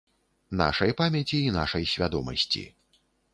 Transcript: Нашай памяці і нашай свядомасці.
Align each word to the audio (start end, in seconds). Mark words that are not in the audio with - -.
Нашай 0.61 0.93
памяці 1.01 1.37
і 1.49 1.51
нашай 1.59 1.85
свядомасці. 1.93 2.65